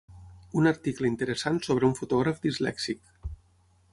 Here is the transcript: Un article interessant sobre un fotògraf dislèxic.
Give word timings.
Un 0.61 0.69
article 0.69 1.09
interessant 1.09 1.59
sobre 1.67 1.87
un 1.89 1.95
fotògraf 2.01 2.41
dislèxic. 2.47 3.15